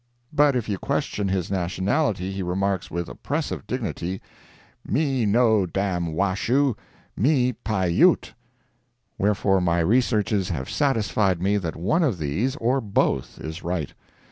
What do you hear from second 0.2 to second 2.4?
But if you question his nationality,